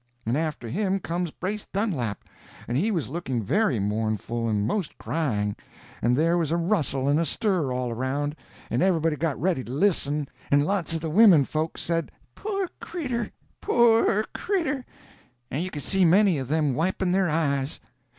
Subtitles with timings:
[0.25, 2.23] And after him comes Brace Dunlap,
[2.67, 5.55] and he was looking very mournful, and most crying;
[6.01, 8.35] and there was a rustle and a stir all around,
[8.71, 13.29] and everybody got ready to listen, and lots of the women folks said, "Poor cretur,
[13.61, 14.85] poor cretur,"
[15.51, 17.79] and you could see a many of them wiping their eyes.